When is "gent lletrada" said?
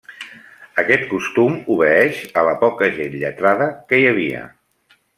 2.99-3.71